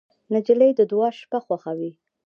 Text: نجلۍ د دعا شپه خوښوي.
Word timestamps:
نجلۍ 0.33 0.71
د 0.75 0.81
دعا 0.91 1.09
شپه 1.19 1.39
خوښوي. 1.45 1.91